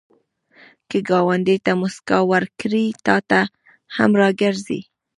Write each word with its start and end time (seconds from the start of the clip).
که 0.89 0.97
ګاونډي 1.09 1.57
ته 1.65 1.71
مسکا 1.81 2.17
ورکړې، 2.31 2.85
تا 3.05 3.15
ته 3.29 3.39
هم 3.95 4.11
راګرځي 4.21 4.81